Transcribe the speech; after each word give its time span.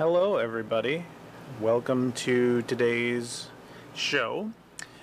Hello, 0.00 0.38
everybody. 0.38 1.04
Welcome 1.60 2.12
to 2.12 2.62
today's 2.62 3.48
show. 3.94 4.50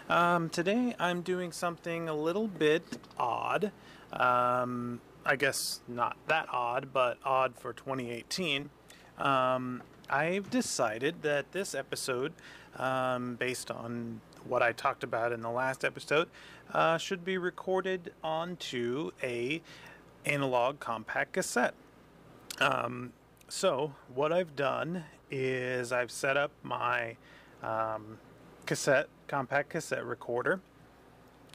Um, 0.09 0.49
today 0.49 0.95
I'm 0.97 1.21
doing 1.21 1.51
something 1.51 2.09
a 2.09 2.15
little 2.15 2.47
bit 2.47 2.97
odd. 3.15 3.71
Um, 4.11 4.99
I 5.23 5.35
guess 5.35 5.81
not 5.87 6.17
that 6.25 6.47
odd, 6.51 6.93
but 6.93 7.19
odd 7.23 7.53
for 7.55 7.73
2018. 7.73 8.71
Um, 9.19 9.83
I've 10.09 10.49
decided 10.49 11.21
that 11.21 11.51
this 11.51 11.75
episode, 11.75 12.33
um, 12.77 13.35
based 13.35 13.69
on 13.69 14.19
what 14.47 14.63
I 14.63 14.71
talked 14.71 15.03
about 15.03 15.31
in 15.31 15.41
the 15.41 15.51
last 15.51 15.85
episode, 15.85 16.27
uh, 16.73 16.97
should 16.97 17.23
be 17.23 17.37
recorded 17.37 18.13
onto 18.23 19.11
a 19.21 19.61
analog 20.25 20.79
compact 20.79 21.33
cassette. 21.33 21.75
Um, 23.47 23.51
so 23.51 23.93
what 24.13 24.31
I've 24.31 24.55
done 24.55 25.03
is 25.31 25.91
I've 25.91 26.11
set 26.11 26.37
up 26.37 26.51
my 26.63 27.15
um, 27.63 28.17
cassette, 28.65 29.07
compact 29.27 29.69
cassette 29.69 30.05
recorder, 30.05 30.59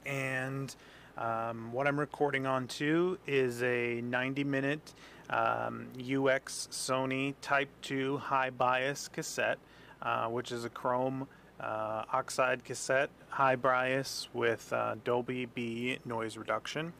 and 0.05 0.75
um, 1.17 1.71
what 1.71 1.87
I'm 1.87 1.99
recording 1.99 2.45
onto 2.45 3.17
is 3.27 3.61
a 3.63 4.01
90 4.01 4.43
minute 4.43 4.93
um, 5.29 5.87
UX 5.99 6.67
Sony 6.71 7.35
Type 7.41 7.69
2 7.83 8.17
high 8.17 8.49
bias 8.49 9.07
cassette, 9.07 9.59
uh, 10.01 10.27
which 10.27 10.51
is 10.51 10.65
a 10.65 10.69
chrome 10.69 11.27
uh, 11.59 12.03
oxide 12.11 12.63
cassette, 12.63 13.09
high 13.29 13.55
bias 13.55 14.27
with 14.33 14.71
uh, 14.73 14.95
Dolby 15.03 15.45
B 15.45 15.99
noise 16.05 16.37
reduction. 16.37 16.91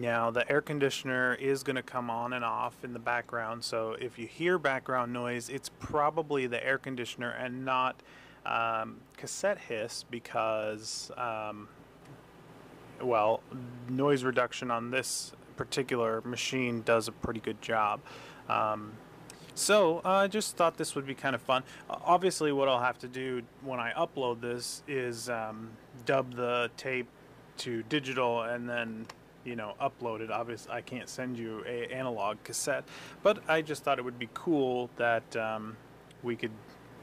Now, 0.00 0.30
the 0.30 0.50
air 0.50 0.60
conditioner 0.60 1.34
is 1.34 1.62
going 1.62 1.76
to 1.76 1.82
come 1.82 2.10
on 2.10 2.34
and 2.34 2.44
off 2.44 2.84
in 2.84 2.92
the 2.92 2.98
background, 2.98 3.64
so 3.64 3.96
if 3.98 4.18
you 4.18 4.26
hear 4.26 4.58
background 4.58 5.12
noise, 5.12 5.48
it's 5.48 5.70
probably 5.70 6.46
the 6.46 6.64
air 6.64 6.76
conditioner 6.76 7.30
and 7.30 7.64
not 7.64 8.02
um, 8.44 8.98
cassette 9.16 9.58
hiss 9.58 10.04
because, 10.10 11.10
um, 11.16 11.68
well, 13.00 13.40
noise 13.88 14.22
reduction 14.22 14.70
on 14.70 14.90
this 14.90 15.32
particular 15.56 16.20
machine 16.22 16.82
does 16.82 17.08
a 17.08 17.12
pretty 17.12 17.40
good 17.40 17.62
job. 17.62 18.00
Um, 18.50 18.92
so 19.54 20.02
uh, 20.04 20.08
I 20.10 20.26
just 20.26 20.56
thought 20.56 20.76
this 20.76 20.94
would 20.94 21.06
be 21.06 21.14
kind 21.14 21.34
of 21.34 21.40
fun. 21.40 21.62
Obviously, 21.88 22.52
what 22.52 22.68
I'll 22.68 22.82
have 22.82 22.98
to 22.98 23.08
do 23.08 23.40
when 23.62 23.80
I 23.80 23.94
upload 23.94 24.42
this 24.42 24.82
is 24.86 25.30
um, 25.30 25.70
dub 26.04 26.34
the 26.34 26.70
tape 26.76 27.08
to 27.58 27.82
digital 27.84 28.42
and 28.42 28.68
then 28.68 29.06
you 29.46 29.56
know 29.56 29.74
uploaded. 29.80 30.30
Obviously, 30.30 30.72
I 30.72 30.80
can't 30.80 31.08
send 31.08 31.38
you 31.38 31.64
a 31.66 31.86
analog 31.86 32.42
cassette, 32.44 32.84
but 33.22 33.38
I 33.48 33.62
just 33.62 33.84
thought 33.84 33.98
it 33.98 34.04
would 34.04 34.18
be 34.18 34.28
cool 34.34 34.90
that 34.96 35.36
um, 35.36 35.76
we 36.22 36.36
could. 36.36 36.52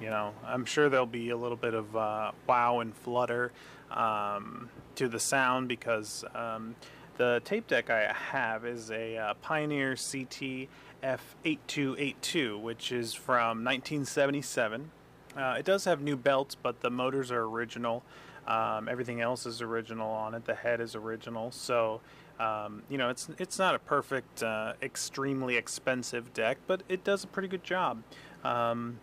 You 0.02 0.09
know, 0.09 0.33
I'm 0.45 0.66
sure 0.66 0.89
there'll 0.89 1.05
be 1.05 1.30
a 1.30 1.38
little 1.38 1.55
bit 1.55 1.73
of 1.73 1.95
uh, 1.95 2.31
wow 2.45 2.80
and 2.80 2.94
flutter 2.94 3.52
um, 3.89 4.69
to 4.95 5.08
the 5.08 5.19
sound 5.19 5.69
because 5.69 6.25
um, 6.35 6.75
the 7.17 7.41
tape 7.45 7.67
deck 7.67 7.89
I 7.89 8.11
have 8.11 8.66
is 8.66 8.91
a 8.91 9.17
uh, 9.17 9.33
Pioneer 9.35 9.95
CT 9.95 10.67
F8282, 11.03 12.59
which 12.59 12.91
is 12.91 13.13
from 13.13 13.63
1977. 13.63 14.91
Uh, 15.38 15.55
it 15.59 15.66
does 15.66 15.85
have 15.85 16.02
new 16.02 16.16
belts, 16.16 16.55
but 16.55 16.81
the 16.81 16.89
motors 16.89 17.31
are 17.31 17.44
original. 17.44 18.03
Um, 18.47 18.88
everything 18.89 19.22
else 19.22 19.45
is 19.45 19.61
original 19.61 20.09
on 20.09 20.33
it. 20.33 20.45
The 20.45 20.55
head 20.55 20.81
is 20.81 20.95
original, 20.95 21.52
so 21.52 22.02
um, 22.39 22.83
you 22.89 22.97
know 22.97 23.09
it's 23.09 23.29
it's 23.37 23.59
not 23.59 23.75
a 23.75 23.79
perfect, 23.79 24.43
uh, 24.43 24.73
extremely 24.81 25.55
expensive 25.55 26.33
deck, 26.33 26.57
but 26.67 26.83
it 26.89 27.03
does 27.03 27.23
a 27.23 27.27
pretty 27.27 27.47
good 27.47 27.63
job. 27.63 28.03
Um, 28.43 28.99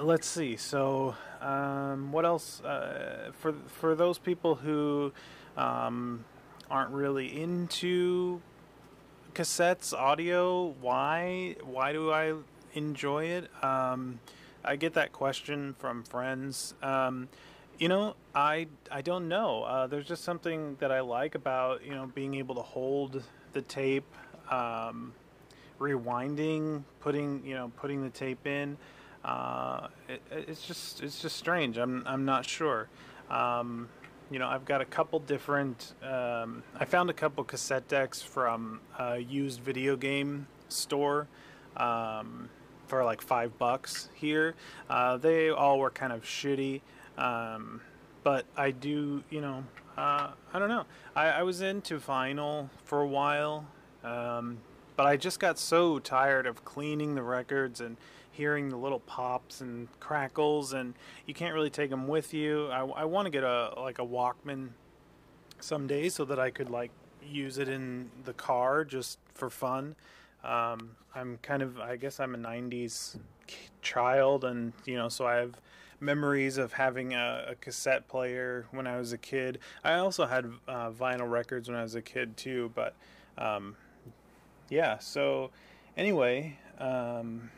let's 0.00 0.26
see. 0.26 0.56
So, 0.56 1.14
um, 1.40 2.12
what 2.12 2.24
else 2.24 2.60
uh, 2.62 3.30
for 3.32 3.54
for 3.66 3.94
those 3.94 4.18
people 4.18 4.56
who 4.56 5.12
um, 5.56 6.24
aren't 6.70 6.90
really 6.90 7.40
into 7.40 8.40
cassettes 9.34 9.92
audio? 9.92 10.74
Why 10.80 11.56
why 11.62 11.92
do 11.92 12.12
I 12.12 12.34
enjoy 12.74 13.24
it? 13.24 13.50
Um, 13.64 14.20
I 14.64 14.76
get 14.76 14.94
that 14.94 15.12
question 15.12 15.74
from 15.78 16.02
friends. 16.02 16.74
You 17.78 17.88
know, 17.88 18.16
I 18.34 18.68
I 18.90 19.02
don't 19.02 19.28
know. 19.28 19.62
Uh, 19.62 19.86
there's 19.86 20.06
just 20.06 20.24
something 20.24 20.76
that 20.80 20.90
I 20.90 21.00
like 21.00 21.34
about 21.34 21.84
you 21.84 21.94
know 21.94 22.10
being 22.14 22.34
able 22.36 22.54
to 22.54 22.62
hold 22.62 23.22
the 23.52 23.60
tape, 23.60 24.10
um, 24.50 25.12
rewinding, 25.78 26.84
putting 27.00 27.44
you 27.44 27.54
know 27.54 27.70
putting 27.76 28.02
the 28.02 28.08
tape 28.08 28.46
in. 28.46 28.78
Uh, 29.22 29.88
it, 30.08 30.22
it's 30.30 30.66
just 30.66 31.02
it's 31.02 31.20
just 31.20 31.36
strange. 31.36 31.76
I'm 31.76 32.02
I'm 32.06 32.24
not 32.24 32.46
sure. 32.46 32.88
Um, 33.28 33.90
you 34.30 34.38
know, 34.38 34.48
I've 34.48 34.64
got 34.64 34.80
a 34.80 34.84
couple 34.86 35.18
different. 35.20 35.92
Um, 36.02 36.62
I 36.80 36.86
found 36.86 37.10
a 37.10 37.12
couple 37.12 37.44
cassette 37.44 37.88
decks 37.88 38.22
from 38.22 38.80
a 38.98 39.18
used 39.18 39.60
video 39.60 39.96
game 39.96 40.46
store 40.68 41.28
um, 41.76 42.48
for 42.86 43.04
like 43.04 43.20
five 43.20 43.58
bucks 43.58 44.08
here. 44.14 44.54
Uh, 44.88 45.18
they 45.18 45.50
all 45.50 45.78
were 45.78 45.90
kind 45.90 46.12
of 46.12 46.22
shitty, 46.22 46.80
um, 47.18 47.80
but 48.22 48.44
I 48.56 48.70
do, 48.70 49.22
you 49.30 49.40
know, 49.40 49.64
uh, 49.96 50.30
I 50.52 50.58
don't 50.58 50.68
know. 50.68 50.84
I, 51.14 51.26
I, 51.28 51.42
was 51.42 51.62
into 51.62 51.98
vinyl 51.98 52.68
for 52.84 53.00
a 53.00 53.06
while, 53.06 53.66
um, 54.04 54.58
but 54.96 55.06
I 55.06 55.16
just 55.16 55.40
got 55.40 55.58
so 55.58 55.98
tired 55.98 56.46
of 56.46 56.64
cleaning 56.64 57.14
the 57.14 57.22
records 57.22 57.80
and 57.80 57.96
hearing 58.30 58.68
the 58.68 58.76
little 58.76 59.00
pops 59.00 59.62
and 59.62 59.88
crackles, 60.00 60.74
and 60.74 60.92
you 61.26 61.32
can't 61.32 61.54
really 61.54 61.70
take 61.70 61.88
them 61.88 62.06
with 62.06 62.34
you. 62.34 62.66
I, 62.68 62.84
I 62.84 63.04
want 63.04 63.24
to 63.26 63.30
get 63.30 63.42
a 63.44 63.72
like 63.78 63.98
a 63.98 64.04
Walkman 64.04 64.68
someday 65.60 66.10
so 66.10 66.24
that 66.26 66.38
I 66.38 66.50
could 66.50 66.68
like 66.68 66.90
use 67.22 67.58
it 67.58 67.68
in 67.68 68.10
the 68.24 68.34
car 68.34 68.84
just 68.84 69.18
for 69.34 69.48
fun. 69.48 69.96
Um, 70.44 70.90
I'm 71.14 71.38
kind 71.42 71.62
of, 71.62 71.80
I 71.80 71.96
guess 71.96 72.20
I'm 72.20 72.34
a 72.34 72.38
90s 72.38 73.18
child, 73.82 74.44
and 74.44 74.72
you 74.84 74.96
know, 74.96 75.08
so 75.08 75.26
I 75.26 75.36
have 75.36 75.54
memories 76.00 76.58
of 76.58 76.72
having 76.72 77.14
a, 77.14 77.46
a 77.50 77.54
cassette 77.56 78.08
player 78.08 78.66
when 78.70 78.86
I 78.86 78.98
was 78.98 79.12
a 79.12 79.18
kid. 79.18 79.58
I 79.84 79.94
also 79.94 80.26
had 80.26 80.50
uh, 80.68 80.90
vinyl 80.90 81.30
records 81.30 81.68
when 81.68 81.76
I 81.78 81.82
was 81.82 81.94
a 81.94 82.02
kid 82.02 82.36
too, 82.36 82.72
but 82.74 82.94
um, 83.38 83.76
yeah, 84.68 84.98
so 84.98 85.50
anyway, 85.96 86.58
um, 86.78 87.50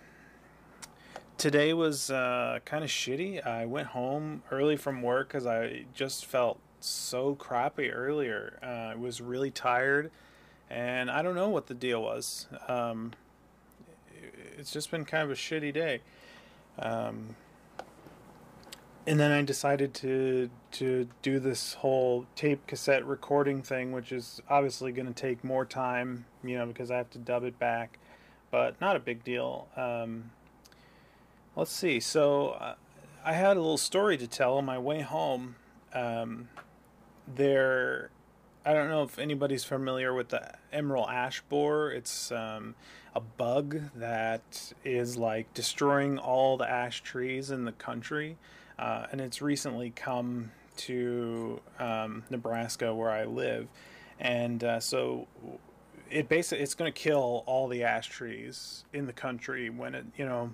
today 1.37 1.72
was 1.72 2.10
uh, 2.10 2.59
kind 2.65 2.84
of 2.84 2.91
shitty. 2.91 3.44
I 3.47 3.66
went 3.66 3.88
home 3.88 4.43
early 4.50 4.77
from 4.77 5.03
work 5.03 5.28
because 5.28 5.47
I 5.47 5.84
just 5.94 6.27
felt 6.27 6.59
so 6.81 7.34
crappy 7.34 7.91
earlier. 7.91 8.59
Uh, 8.62 8.66
I 8.93 8.94
was 8.94 9.21
really 9.21 9.50
tired, 9.50 10.10
and 10.71 11.10
I 11.10 11.22
don't 11.22 11.34
know 11.34 11.48
what 11.48 11.66
the 11.66 11.75
deal 11.75 12.03
was. 12.03 12.47
Um, 12.69 13.12
it's 14.59 14.72
just 14.72 14.91
been 14.91 15.04
kind 15.04 15.22
of 15.22 15.31
a 15.31 15.34
shitty 15.34 15.72
day. 15.72 16.00
Um, 16.78 17.37
and 19.06 19.19
then 19.19 19.32
I 19.32 19.42
decided 19.42 19.94
to 19.94 20.50
to 20.72 21.09
do 21.22 21.38
this 21.38 21.75
whole 21.75 22.26
tape 22.34 22.66
cassette 22.66 23.06
recording 23.06 23.62
thing, 23.62 23.92
which 23.92 24.12
is 24.12 24.42
obviously 24.48 24.92
going 24.92 25.06
to 25.06 25.14
take 25.14 25.42
more 25.42 25.64
time, 25.64 26.26
you 26.44 26.59
know, 26.59 26.66
because 26.66 26.91
I 26.91 26.97
have 26.98 27.10
to 27.10 27.19
dub 27.19 27.44
it 27.44 27.59
back, 27.59 27.98
but 28.50 28.81
not 28.81 28.97
a 28.97 29.00
big 29.00 29.25
deal. 29.25 29.69
Um, 29.76 30.31
Let's 31.59 31.72
see. 31.72 31.98
So 31.98 32.50
uh, 32.50 32.75
I 33.25 33.32
had 33.32 33.56
a 33.56 33.60
little 33.60 33.78
story 33.78 34.16
to 34.19 34.28
tell 34.28 34.59
on 34.59 34.64
my 34.64 34.78
way 34.78 35.00
home. 35.00 35.56
Um, 35.92 36.50
there, 37.26 38.10
I 38.65 38.72
don't 38.72 38.88
know 38.88 39.03
if 39.03 39.19
anybody's 39.19 39.65
familiar 39.65 40.15
with 40.15 40.28
the 40.28 40.54
emerald 40.72 41.09
ash 41.10 41.41
borer. 41.48 41.91
It's 41.91 42.30
um, 42.30 42.77
a 43.12 43.18
bug 43.18 43.91
that 43.97 44.72
is 44.84 45.16
like 45.16 45.53
destroying 45.53 46.16
all 46.16 46.56
the 46.56 46.71
ash 46.71 47.01
trees 47.01 47.51
in 47.51 47.65
the 47.65 47.72
country, 47.72 48.36
uh, 48.78 49.07
and 49.10 49.21
it's 49.21 49.42
recently 49.42 49.91
come 49.91 50.53
to 50.77 51.60
um, 51.78 52.22
Nebraska 52.30 52.95
where 52.95 53.10
I 53.10 53.25
live, 53.25 53.69
and 54.21 54.63
uh, 54.63 54.80
so 54.80 55.27
it 56.10 56.28
basically 56.28 56.63
it's 56.63 56.75
going 56.75 56.92
to 56.92 56.98
kill 56.98 57.42
all 57.47 57.69
the 57.69 57.84
ash 57.84 58.09
trees 58.09 58.84
in 58.92 59.07
the 59.07 59.13
country 59.13 59.71
when 59.71 59.95
it 59.95 60.07
you 60.16 60.25
know 60.25 60.51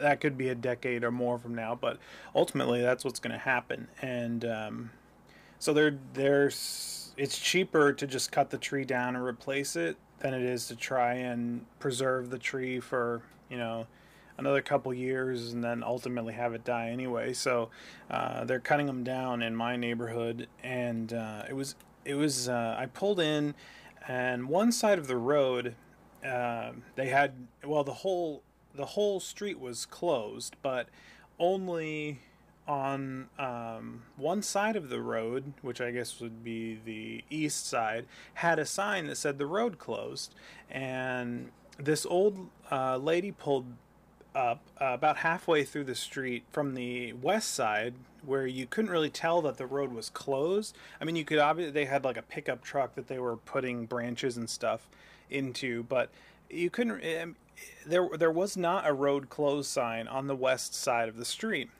that 0.00 0.20
could 0.20 0.36
be 0.36 0.48
a 0.48 0.54
decade 0.54 1.04
or 1.04 1.10
more 1.10 1.38
from 1.38 1.54
now, 1.54 1.74
but 1.74 1.98
ultimately 2.34 2.80
that's 2.82 3.04
what's 3.04 3.20
going 3.20 3.32
to 3.32 3.38
happen. 3.38 3.88
And 4.02 4.44
um, 4.44 4.90
so 5.58 5.72
there, 5.72 5.98
there's 6.14 7.12
it's 7.16 7.38
cheaper 7.38 7.92
to 7.92 8.06
just 8.06 8.32
cut 8.32 8.50
the 8.50 8.58
tree 8.58 8.84
down 8.84 9.14
and 9.16 9.24
replace 9.24 9.76
it 9.76 9.96
than 10.18 10.34
it 10.34 10.42
is 10.42 10.66
to 10.68 10.76
try 10.76 11.14
and 11.14 11.64
preserve 11.78 12.30
the 12.30 12.38
tree 12.38 12.80
for 12.80 13.22
you 13.48 13.56
know 13.56 13.86
another 14.38 14.62
couple 14.62 14.92
years 14.92 15.52
and 15.52 15.62
then 15.62 15.82
ultimately 15.82 16.34
have 16.34 16.54
it 16.54 16.64
die 16.64 16.88
anyway. 16.88 17.32
So 17.32 17.70
uh, 18.10 18.44
they're 18.44 18.60
cutting 18.60 18.86
them 18.86 19.04
down 19.04 19.42
in 19.42 19.54
my 19.54 19.76
neighborhood, 19.76 20.48
and 20.62 21.12
uh, 21.12 21.44
it 21.48 21.54
was 21.54 21.74
it 22.04 22.14
was 22.14 22.48
uh, 22.48 22.76
I 22.78 22.86
pulled 22.86 23.20
in, 23.20 23.54
and 24.06 24.48
one 24.48 24.72
side 24.72 24.98
of 24.98 25.06
the 25.06 25.16
road 25.16 25.74
uh, 26.24 26.72
they 26.96 27.08
had 27.08 27.32
well 27.64 27.84
the 27.84 27.92
whole 27.92 28.42
the 28.74 28.86
whole 28.86 29.20
street 29.20 29.60
was 29.60 29.86
closed, 29.86 30.56
but 30.62 30.88
only 31.38 32.20
on 32.66 33.28
um, 33.38 34.02
one 34.16 34.42
side 34.42 34.74
of 34.74 34.88
the 34.88 35.00
road, 35.00 35.52
which 35.60 35.80
I 35.80 35.90
guess 35.90 36.20
would 36.20 36.42
be 36.42 36.80
the 36.82 37.22
east 37.28 37.66
side, 37.66 38.06
had 38.34 38.58
a 38.58 38.64
sign 38.64 39.06
that 39.08 39.16
said 39.16 39.38
the 39.38 39.46
road 39.46 39.78
closed. 39.78 40.34
And 40.70 41.50
this 41.78 42.06
old 42.06 42.48
uh, 42.70 42.96
lady 42.96 43.32
pulled 43.32 43.66
up 44.34 44.60
uh, 44.80 44.86
about 44.86 45.18
halfway 45.18 45.64
through 45.64 45.84
the 45.84 45.94
street 45.94 46.44
from 46.50 46.74
the 46.74 47.12
west 47.14 47.54
side 47.54 47.94
where 48.24 48.46
you 48.46 48.66
couldn't 48.66 48.90
really 48.90 49.10
tell 49.10 49.42
that 49.42 49.56
the 49.56 49.66
road 49.66 49.92
was 49.92 50.10
closed. 50.10 50.76
I 51.00 51.04
mean, 51.04 51.16
you 51.16 51.24
could 51.24 51.38
obviously, 51.38 51.72
they 51.72 51.84
had 51.84 52.04
like 52.04 52.16
a 52.16 52.22
pickup 52.22 52.62
truck 52.62 52.94
that 52.94 53.08
they 53.08 53.18
were 53.18 53.36
putting 53.36 53.86
branches 53.86 54.36
and 54.36 54.48
stuff 54.48 54.88
into, 55.30 55.82
but 55.84 56.10
you 56.48 56.70
couldn't, 56.70 57.02
um, 57.22 57.36
there, 57.86 58.08
there 58.18 58.30
was 58.30 58.56
not 58.56 58.86
a 58.86 58.92
road 58.92 59.28
closed 59.28 59.70
sign 59.70 60.08
on 60.08 60.26
the 60.26 60.36
west 60.36 60.74
side 60.74 61.08
of 61.08 61.16
the 61.16 61.24
street 61.24 61.70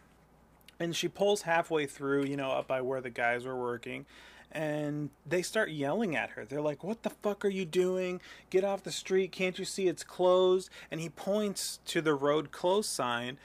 and 0.79 0.95
she 0.95 1.09
pulls 1.09 1.43
halfway 1.43 1.87
through, 1.87 2.25
you 2.25 2.37
know, 2.37 2.51
up 2.51 2.67
by 2.67 2.81
where 2.81 3.01
the 3.01 3.11
guys 3.11 3.45
were 3.45 3.57
working, 3.57 4.07
and 4.55 5.11
they 5.27 5.43
start 5.43 5.71
yelling 5.71 6.15
at 6.17 6.31
her. 6.31 6.45
They're 6.45 6.61
like, 6.61 6.85
"What 6.85 7.03
the 7.03 7.11
fuck 7.11 7.45
are 7.45 7.51
you 7.51 7.65
doing? 7.65 8.21
Get 8.51 8.65
off 8.65 8.85
the 8.85 8.93
street! 8.93 9.33
Can't 9.33 9.59
you 9.59 9.65
see 9.65 9.89
it's 9.89 10.05
closed?" 10.05 10.71
And 10.91 11.01
he 11.01 11.09
points 11.09 11.81
to 11.87 12.01
the 12.01 12.15
road 12.15 12.53
closed 12.53 12.91
sign 12.91 13.39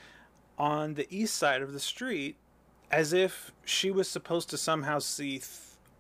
on 0.58 0.94
the 0.94 1.08
east 1.10 1.36
side 1.36 1.62
of 1.62 1.74
the 1.74 1.80
street 1.80 2.36
as 2.92 3.14
if 3.14 3.52
she 3.66 3.92
was 3.92 4.08
supposed 4.10 4.50
to 4.50 4.58
somehow 4.58 5.00
see 5.00 5.40
th- 5.40 5.48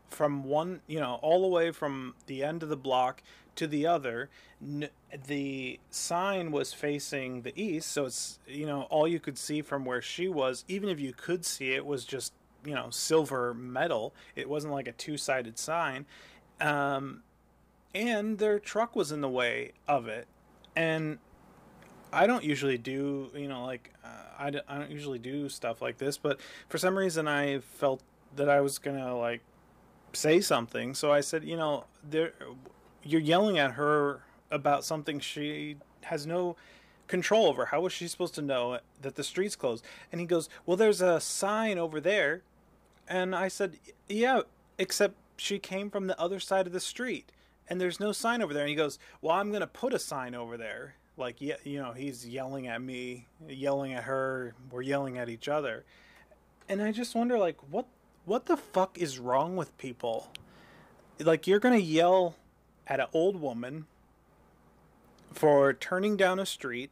from 0.09 0.43
one, 0.43 0.81
you 0.87 0.99
know, 0.99 1.19
all 1.21 1.41
the 1.41 1.47
way 1.47 1.71
from 1.71 2.15
the 2.25 2.43
end 2.43 2.63
of 2.63 2.69
the 2.69 2.77
block 2.77 3.21
to 3.55 3.67
the 3.67 3.85
other. 3.85 4.29
N- 4.61 4.89
the 5.27 5.79
sign 5.89 6.51
was 6.51 6.73
facing 6.73 7.43
the 7.43 7.53
east, 7.61 7.91
so 7.91 8.05
it's 8.05 8.39
you 8.47 8.65
know 8.65 8.83
all 8.83 9.07
you 9.07 9.19
could 9.19 9.37
see 9.37 9.61
from 9.61 9.85
where 9.85 10.01
she 10.01 10.27
was. 10.27 10.65
Even 10.67 10.89
if 10.89 10.99
you 10.99 11.13
could 11.13 11.45
see 11.45 11.73
it, 11.73 11.85
was 11.85 12.05
just 12.05 12.33
you 12.65 12.73
know 12.73 12.89
silver 12.89 13.53
metal. 13.53 14.13
It 14.35 14.49
wasn't 14.49 14.73
like 14.73 14.87
a 14.87 14.91
two 14.91 15.17
sided 15.17 15.57
sign, 15.57 16.05
um, 16.59 17.23
and 17.93 18.37
their 18.37 18.59
truck 18.59 18.95
was 18.95 19.11
in 19.11 19.21
the 19.21 19.29
way 19.29 19.73
of 19.87 20.07
it. 20.07 20.27
And 20.75 21.19
I 22.11 22.27
don't 22.27 22.43
usually 22.43 22.77
do 22.77 23.29
you 23.35 23.47
know 23.47 23.65
like 23.65 23.93
uh, 24.03 24.07
I, 24.37 24.49
d- 24.49 24.61
I 24.67 24.77
don't 24.77 24.91
usually 24.91 25.19
do 25.19 25.49
stuff 25.49 25.81
like 25.81 25.97
this, 25.97 26.17
but 26.17 26.39
for 26.67 26.77
some 26.77 26.97
reason 26.97 27.27
I 27.27 27.59
felt 27.59 28.01
that 28.35 28.49
I 28.49 28.61
was 28.61 28.77
gonna 28.77 29.17
like 29.17 29.41
say 30.13 30.41
something. 30.41 30.93
So 30.93 31.11
I 31.11 31.21
said, 31.21 31.43
you 31.43 31.57
know, 31.57 31.85
there 32.07 32.33
you're 33.03 33.21
yelling 33.21 33.57
at 33.57 33.71
her 33.71 34.21
about 34.51 34.83
something 34.83 35.19
she 35.19 35.77
has 36.03 36.25
no 36.25 36.55
control 37.07 37.47
over. 37.47 37.65
How 37.65 37.81
was 37.81 37.93
she 37.93 38.07
supposed 38.07 38.35
to 38.35 38.41
know 38.41 38.79
that 39.01 39.15
the 39.15 39.23
street's 39.23 39.55
closed? 39.55 39.83
And 40.11 40.21
he 40.21 40.27
goes, 40.27 40.49
Well, 40.65 40.77
there's 40.77 41.01
a 41.01 41.19
sign 41.19 41.77
over 41.77 41.99
there. 41.99 42.41
And 43.09 43.35
I 43.35 43.47
said, 43.47 43.79
Yeah, 44.07 44.41
except 44.77 45.15
she 45.35 45.59
came 45.59 45.89
from 45.89 46.07
the 46.07 46.19
other 46.19 46.39
side 46.39 46.67
of 46.67 46.73
the 46.73 46.79
street 46.79 47.31
and 47.67 47.81
there's 47.81 47.99
no 47.99 48.11
sign 48.11 48.41
over 48.41 48.53
there. 48.53 48.63
And 48.63 48.69
he 48.69 48.75
goes, 48.75 48.99
Well, 49.21 49.35
I'm 49.35 49.49
going 49.49 49.61
to 49.61 49.67
put 49.67 49.93
a 49.93 49.99
sign 49.99 50.35
over 50.35 50.55
there. 50.55 50.95
Like, 51.17 51.41
yeah, 51.41 51.55
you 51.63 51.79
know, 51.79 51.91
he's 51.91 52.25
yelling 52.25 52.67
at 52.67 52.81
me, 52.81 53.27
yelling 53.47 53.93
at 53.93 54.05
her, 54.05 54.53
we're 54.71 54.81
yelling 54.81 55.17
at 55.17 55.27
each 55.27 55.49
other. 55.49 55.83
And 56.69 56.81
I 56.81 56.93
just 56.93 57.13
wonder, 57.13 57.37
like, 57.37 57.57
what, 57.69 57.87
what 58.25 58.45
the 58.45 58.55
fuck 58.55 58.97
is 58.97 59.19
wrong 59.19 59.57
with 59.57 59.77
people? 59.77 60.29
Like, 61.19 61.45
you're 61.45 61.59
going 61.59 61.77
to 61.77 61.85
yell 61.85 62.35
at 62.87 63.01
an 63.01 63.07
old 63.11 63.41
woman 63.41 63.87
for 65.33 65.73
turning 65.73 66.15
down 66.15 66.39
a 66.39 66.45
street 66.45 66.89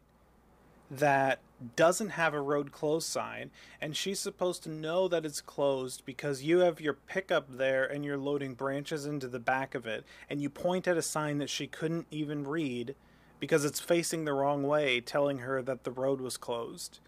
that 0.92 1.40
doesn't 1.75 2.09
have 2.09 2.33
a 2.33 2.42
road 2.42 2.71
closed 2.71 3.07
sign 3.07 3.50
and 3.81 3.95
she's 3.95 4.19
supposed 4.19 4.62
to 4.63 4.69
know 4.69 5.07
that 5.07 5.25
it's 5.25 5.42
closed 5.42 6.04
because 6.06 6.44
you 6.44 6.59
have 6.59 6.80
your 6.80 6.94
pickup 6.94 7.48
there 7.50 7.86
and 7.86 8.06
you're 8.06 8.18
loading 8.18 8.54
branches 8.54 9.06
into 9.06 9.27
the 9.27 9.39
back 9.39 9.74
of 9.74 9.86
it 9.86 10.06
and 10.30 10.42
you 10.42 10.50
point 10.50 10.88
at 10.88 10.98
a 10.98 11.01
sign 11.01 11.39
that 11.39 11.50
she 11.50 11.65
couldn't 11.65 12.06
even 12.12 12.48
read 12.48 12.95
because 13.39 13.65
it's 13.65 13.80
facing 13.80 14.25
the 14.25 14.33
wrong 14.33 14.63
way 14.63 15.00
telling 15.01 15.39
her 15.39 15.62
that 15.62 15.83
the 15.83 15.92
road 15.92 16.21
was 16.21 16.38
closed 16.38 17.00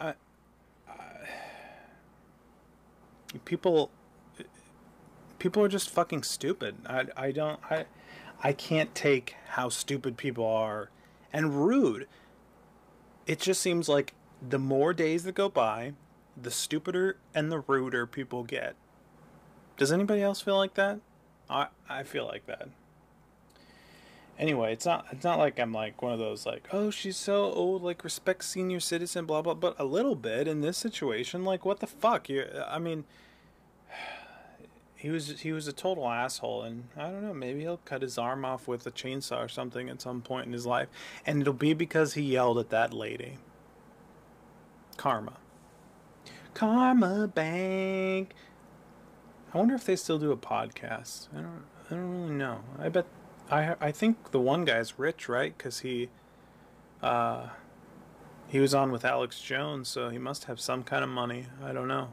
uh, 0.00 0.12
uh, 0.88 0.94
people 3.44 3.90
people 5.38 5.62
are 5.62 5.68
just 5.68 5.90
fucking 5.90 6.22
stupid 6.22 6.74
i, 6.86 7.04
I 7.16 7.30
don't 7.30 7.60
i 7.70 7.84
I 8.40 8.52
can't 8.52 8.94
take 8.94 9.34
how 9.48 9.68
stupid 9.68 10.16
people 10.16 10.46
are 10.46 10.90
and 11.32 11.66
rude. 11.66 12.06
It 13.28 13.38
just 13.38 13.60
seems 13.60 13.88
like 13.88 14.14
the 14.46 14.58
more 14.58 14.94
days 14.94 15.24
that 15.24 15.34
go 15.34 15.50
by, 15.50 15.92
the 16.34 16.50
stupider 16.50 17.18
and 17.34 17.52
the 17.52 17.60
ruder 17.60 18.06
people 18.06 18.42
get. 18.42 18.74
Does 19.76 19.92
anybody 19.92 20.22
else 20.22 20.40
feel 20.40 20.56
like 20.56 20.74
that? 20.74 20.98
I 21.48 21.68
I 21.88 22.02
feel 22.04 22.24
like 22.24 22.46
that. 22.46 22.70
Anyway, 24.38 24.72
it's 24.72 24.86
not 24.86 25.06
it's 25.12 25.24
not 25.24 25.38
like 25.38 25.60
I'm 25.60 25.72
like 25.72 26.00
one 26.00 26.12
of 26.14 26.18
those 26.18 26.46
like, 26.46 26.68
oh, 26.72 26.90
she's 26.90 27.18
so 27.18 27.52
old, 27.52 27.82
like 27.82 28.02
respect 28.02 28.44
senior 28.44 28.80
citizen, 28.80 29.26
blah 29.26 29.42
blah. 29.42 29.54
But 29.54 29.76
a 29.78 29.84
little 29.84 30.14
bit 30.14 30.48
in 30.48 30.62
this 30.62 30.78
situation, 30.78 31.44
like 31.44 31.66
what 31.66 31.80
the 31.80 31.86
fuck? 31.86 32.30
You, 32.30 32.46
I 32.66 32.78
mean, 32.78 33.04
he 34.98 35.10
was 35.10 35.40
he 35.40 35.52
was 35.52 35.68
a 35.68 35.72
total 35.72 36.08
asshole 36.08 36.62
and 36.62 36.88
i 36.96 37.02
don't 37.02 37.22
know 37.22 37.32
maybe 37.32 37.60
he'll 37.60 37.80
cut 37.84 38.02
his 38.02 38.18
arm 38.18 38.44
off 38.44 38.66
with 38.66 38.84
a 38.84 38.90
chainsaw 38.90 39.44
or 39.44 39.48
something 39.48 39.88
at 39.88 40.02
some 40.02 40.20
point 40.20 40.46
in 40.46 40.52
his 40.52 40.66
life 40.66 40.88
and 41.24 41.40
it'll 41.40 41.52
be 41.52 41.72
because 41.72 42.14
he 42.14 42.22
yelled 42.22 42.58
at 42.58 42.70
that 42.70 42.92
lady. 42.92 43.38
Karma. 44.96 45.34
Karma 46.52 47.28
bank. 47.28 48.34
I 49.54 49.58
wonder 49.58 49.76
if 49.76 49.84
they 49.84 49.94
still 49.94 50.18
do 50.18 50.32
a 50.32 50.36
podcast. 50.36 51.28
I 51.32 51.42
don't 51.42 51.64
i 51.88 51.94
don't 51.94 52.10
really 52.10 52.34
know. 52.34 52.60
I 52.76 52.88
bet 52.88 53.06
i 53.50 53.76
i 53.80 53.92
think 53.92 54.32
the 54.32 54.40
one 54.40 54.64
guy's 54.64 54.98
rich 54.98 55.28
right? 55.28 55.56
Because 55.56 55.80
he 55.80 56.08
uh 57.04 57.50
he 58.48 58.58
was 58.58 58.74
on 58.74 58.90
with 58.90 59.04
alex 59.04 59.40
jones 59.40 59.88
so 59.88 60.08
he 60.08 60.18
must 60.18 60.44
have 60.44 60.58
some 60.58 60.82
kind 60.82 61.04
of 61.04 61.08
money. 61.08 61.46
I 61.62 61.72
don't 61.72 61.86
know 61.86 62.08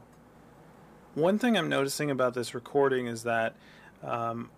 one 1.16 1.38
thing 1.38 1.56
I'm 1.56 1.70
noticing 1.70 2.10
about 2.10 2.34
this 2.34 2.54
recording 2.54 3.06
is 3.06 3.22
that 3.22 3.56
um, 4.04 4.50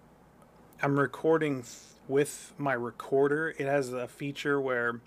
I'm 0.82 0.98
recording 0.98 1.62
th- 1.62 1.72
with 2.08 2.52
my 2.58 2.72
recorder. 2.72 3.54
It 3.56 3.66
has 3.66 3.92
a 3.92 4.08
feature 4.08 4.60
where 4.60 5.00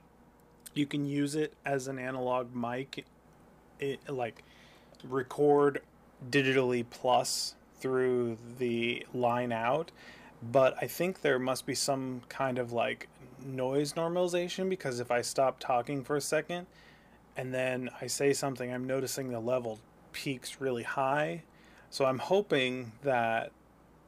you 0.74 0.86
can 0.86 1.06
use 1.06 1.36
it 1.36 1.54
as 1.66 1.90
an 1.90 2.00
analog 2.00 2.56
mic, 2.56 3.06
it, 3.82 4.00
like 4.10 4.44
record 5.04 5.82
digitally 6.30 6.86
plus 6.90 7.56
through 7.82 8.38
the 8.58 9.06
line 9.14 9.52
out. 9.52 9.92
But 10.42 10.78
I 10.82 10.88
think 10.88 11.20
there 11.20 11.38
must 11.38 11.66
be 11.66 11.76
some 11.76 12.22
kind 12.30 12.60
of 12.60 12.72
like 12.72 13.10
noise 13.44 13.92
normalization 13.92 14.70
because 14.70 15.02
if 15.02 15.12
I 15.12 15.22
stop 15.22 15.60
talking 15.60 16.02
for 16.02 16.16
a 16.16 16.22
second 16.22 16.68
and 17.36 17.54
then 17.54 17.90
I 18.00 18.08
say 18.08 18.32
something, 18.32 18.74
I'm 18.74 18.88
noticing 18.88 19.32
the 19.32 19.42
level 19.42 19.80
peaks 20.12 20.60
really 20.60 20.84
high. 20.84 21.44
So 21.90 22.06
I'm 22.06 22.20
hoping 22.20 22.92
that 23.04 23.52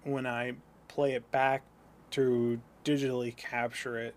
when 0.04 0.26
I 0.26 0.54
play 0.88 1.14
it 1.14 1.30
back 1.32 1.64
to 2.12 2.60
digitally 2.86 3.36
capture 3.36 3.98
it, 3.98 4.16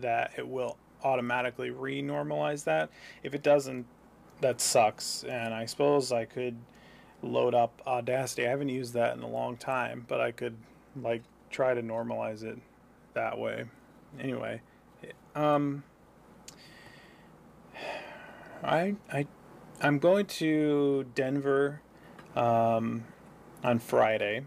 that 0.00 0.32
it 0.36 0.46
will 0.46 0.76
automatically 1.02 1.70
re-normalize 1.70 2.64
that. 2.64 2.90
If 3.22 3.34
it 3.34 3.42
doesn't, 3.42 3.86
that 4.40 4.60
sucks. 4.60 5.24
And 5.24 5.54
I 5.54 5.64
suppose 5.66 6.12
I 6.12 6.24
could 6.24 6.56
load 7.22 7.54
up 7.54 7.80
Audacity. 7.86 8.46
I 8.46 8.50
haven't 8.50 8.68
used 8.68 8.94
that 8.94 9.16
in 9.16 9.22
a 9.22 9.28
long 9.28 9.56
time, 9.56 10.04
but 10.08 10.20
I 10.20 10.30
could 10.30 10.56
like 11.00 11.22
try 11.50 11.74
to 11.74 11.82
normalize 11.82 12.42
it 12.42 12.58
that 13.14 13.38
way. 13.38 13.64
Anyway, 14.18 14.60
um, 15.34 15.82
I 18.62 18.96
I 19.12 19.26
I'm 19.82 19.98
going 19.98 20.26
to 20.26 21.06
Denver 21.14 21.80
um, 22.36 23.04
on 23.64 23.78
Friday 23.78 24.44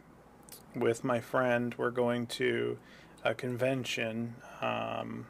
with 0.75 1.03
my 1.03 1.21
friend. 1.21 1.73
We're 1.75 1.89
going 1.89 2.27
to 2.27 2.77
a 3.23 3.33
convention. 3.33 4.35
Um, 4.61 5.25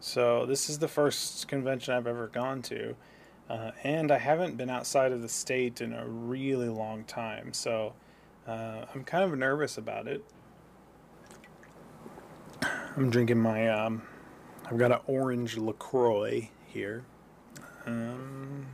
so 0.00 0.46
this 0.46 0.70
is 0.70 0.78
the 0.78 0.88
first 0.88 1.46
convention 1.46 1.92
I've 1.92 2.06
ever 2.06 2.28
gone 2.28 2.62
to. 2.62 2.96
Uh, 3.50 3.72
and 3.84 4.10
I 4.10 4.16
haven't 4.16 4.56
been 4.56 4.70
outside 4.70 5.12
of 5.12 5.20
the 5.20 5.28
state 5.28 5.82
in 5.82 5.92
a 5.92 6.06
really 6.06 6.70
long 6.70 7.04
time. 7.04 7.52
So 7.52 7.92
uh, 8.46 8.86
I'm 8.94 9.04
kind 9.04 9.30
of 9.30 9.38
nervous 9.38 9.76
about 9.76 10.08
it. 10.08 10.24
I'm 12.96 13.10
drinking 13.10 13.40
my, 13.40 13.68
um, 13.68 14.00
I've 14.64 14.78
got 14.78 14.90
an 14.90 15.00
orange 15.06 15.58
LaCroix 15.58 16.48
here. 16.66 17.04
Um, 17.84 18.66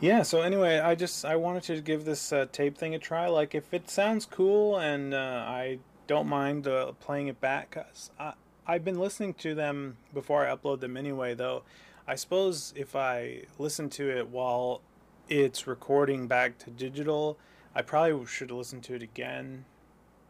yeah, 0.00 0.22
so 0.22 0.40
anyway, 0.42 0.78
I 0.78 0.94
just 0.94 1.24
I 1.24 1.36
wanted 1.36 1.62
to 1.64 1.80
give 1.80 2.04
this 2.04 2.32
uh, 2.32 2.46
tape 2.50 2.76
thing 2.76 2.94
a 2.94 2.98
try. 2.98 3.26
Like, 3.28 3.54
if 3.54 3.72
it 3.74 3.90
sounds 3.90 4.26
cool 4.26 4.78
and 4.78 5.14
uh, 5.14 5.44
I 5.46 5.78
don't 6.06 6.26
mind 6.26 6.66
uh, 6.66 6.92
playing 7.00 7.28
it 7.28 7.40
back, 7.40 7.72
cause 7.72 8.10
I 8.18 8.32
I've 8.66 8.84
been 8.84 9.00
listening 9.00 9.34
to 9.34 9.54
them 9.54 9.96
before 10.14 10.46
I 10.46 10.54
upload 10.54 10.80
them 10.80 10.96
anyway, 10.96 11.34
though. 11.34 11.64
I 12.06 12.14
suppose 12.14 12.72
if 12.76 12.94
I 12.94 13.42
listen 13.58 13.90
to 13.90 14.08
it 14.08 14.28
while 14.28 14.80
it's 15.28 15.66
recording 15.66 16.28
back 16.28 16.58
to 16.58 16.70
digital, 16.70 17.36
I 17.74 17.82
probably 17.82 18.26
should 18.26 18.50
listen 18.50 18.80
to 18.82 18.94
it 18.94 19.02
again 19.02 19.64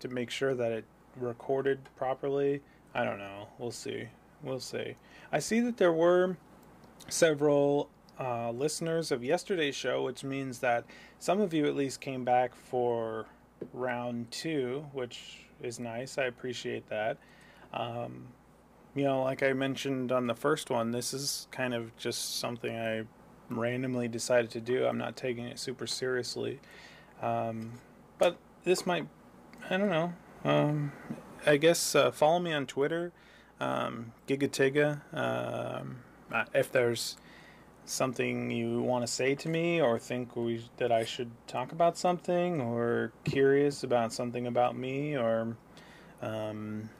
to 0.00 0.08
make 0.08 0.30
sure 0.30 0.54
that 0.54 0.72
it 0.72 0.84
recorded 1.16 1.80
properly. 1.96 2.62
I 2.94 3.04
don't 3.04 3.18
know. 3.18 3.48
We'll 3.58 3.70
see. 3.70 4.08
We'll 4.42 4.60
see. 4.60 4.96
I 5.30 5.38
see 5.38 5.60
that 5.60 5.76
there 5.76 5.92
were 5.92 6.36
several 7.08 7.90
uh, 8.20 8.50
listeners 8.50 9.10
of 9.10 9.24
yesterday's 9.24 9.74
show, 9.74 10.02
which 10.02 10.22
means 10.22 10.58
that 10.58 10.84
some 11.18 11.40
of 11.40 11.54
you 11.54 11.66
at 11.66 11.74
least 11.74 12.00
came 12.00 12.24
back 12.24 12.54
for 12.54 13.26
round 13.72 14.30
two, 14.30 14.84
which 14.92 15.46
is 15.62 15.80
nice. 15.80 16.18
I 16.18 16.24
appreciate 16.24 16.88
that. 16.90 17.16
Um, 17.72 18.28
you 18.94 19.04
know, 19.04 19.22
like 19.22 19.42
I 19.42 19.52
mentioned 19.52 20.12
on 20.12 20.26
the 20.26 20.34
first 20.34 20.68
one, 20.68 20.90
this 20.90 21.14
is 21.14 21.48
kind 21.50 21.72
of 21.72 21.96
just 21.96 22.38
something 22.38 22.76
I 22.76 23.04
randomly 23.48 24.08
decided 24.08 24.50
to 24.50 24.60
do. 24.60 24.86
I'm 24.86 24.98
not 24.98 25.16
taking 25.16 25.46
it 25.46 25.58
super 25.58 25.86
seriously. 25.86 26.60
Um, 27.22 27.72
but 28.18 28.36
this 28.64 28.86
might, 28.86 29.06
I 29.68 29.76
don't 29.76 29.90
know. 29.90 30.12
Um, 30.44 30.92
I 31.46 31.56
guess 31.56 31.94
uh, 31.94 32.10
follow 32.10 32.38
me 32.38 32.52
on 32.52 32.66
Twitter, 32.66 33.12
um, 33.60 34.12
Gigatiga. 34.26 35.00
Um, 35.14 35.98
if 36.54 36.70
there's 36.70 37.16
something 37.90 38.50
you 38.50 38.80
want 38.80 39.04
to 39.04 39.12
say 39.12 39.34
to 39.34 39.48
me 39.48 39.80
or 39.80 39.98
think 39.98 40.36
we, 40.36 40.64
that 40.76 40.92
I 40.92 41.04
should 41.04 41.30
talk 41.46 41.72
about 41.72 41.98
something 41.98 42.60
or 42.60 43.12
curious 43.24 43.82
about 43.82 44.12
something 44.12 44.46
about 44.46 44.76
me 44.76 45.16
or 45.16 45.56
um, 46.22 46.90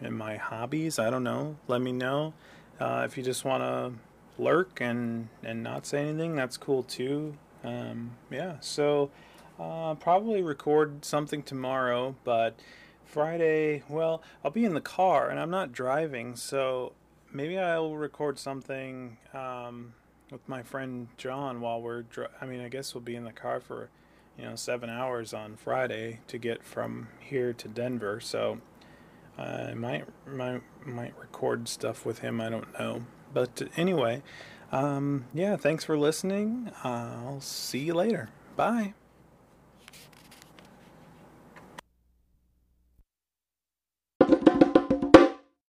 in 0.00 0.14
my 0.14 0.36
hobbies, 0.36 0.98
I 0.98 1.10
don't 1.10 1.24
know. 1.24 1.56
Let 1.66 1.80
me 1.80 1.92
know. 1.92 2.34
Uh, 2.78 3.02
if 3.04 3.16
you 3.16 3.22
just 3.22 3.44
want 3.44 3.62
to 3.62 3.92
lurk 4.42 4.80
and, 4.80 5.28
and 5.42 5.62
not 5.62 5.86
say 5.86 6.08
anything, 6.08 6.36
that's 6.36 6.56
cool 6.56 6.82
too. 6.82 7.36
Um, 7.64 8.12
yeah, 8.30 8.56
so 8.60 9.10
uh, 9.58 9.94
probably 9.94 10.42
record 10.42 11.04
something 11.04 11.42
tomorrow, 11.42 12.14
but 12.22 12.58
Friday, 13.04 13.82
well, 13.88 14.22
I'll 14.44 14.50
be 14.50 14.64
in 14.64 14.74
the 14.74 14.80
car 14.80 15.30
and 15.30 15.40
I'm 15.40 15.50
not 15.50 15.72
driving, 15.72 16.36
so 16.36 16.92
maybe 17.36 17.58
I'll 17.58 17.94
record 17.94 18.38
something 18.38 19.18
um, 19.34 19.92
with 20.30 20.48
my 20.48 20.62
friend 20.62 21.08
John 21.18 21.60
while 21.60 21.80
we're. 21.82 22.02
Dri- 22.02 22.26
I 22.40 22.46
mean, 22.46 22.60
I 22.60 22.68
guess 22.68 22.94
we'll 22.94 23.02
be 23.02 23.14
in 23.14 23.24
the 23.24 23.32
car 23.32 23.60
for, 23.60 23.90
you 24.38 24.44
know, 24.46 24.56
seven 24.56 24.88
hours 24.88 25.34
on 25.34 25.56
Friday 25.56 26.20
to 26.28 26.38
get 26.38 26.64
from 26.64 27.08
here 27.20 27.52
to 27.52 27.68
Denver. 27.68 28.20
So 28.20 28.58
I 29.38 29.74
might 29.74 30.06
might 30.26 30.62
might 30.84 31.16
record 31.18 31.68
stuff 31.68 32.06
with 32.06 32.20
him. 32.20 32.40
I 32.40 32.48
don't 32.48 32.72
know, 32.78 33.04
but 33.32 33.62
anyway, 33.76 34.22
um, 34.72 35.26
yeah. 35.34 35.56
Thanks 35.56 35.84
for 35.84 35.98
listening. 35.98 36.70
I'll 36.82 37.40
see 37.40 37.80
you 37.80 37.94
later. 37.94 38.30
Bye. 38.56 38.94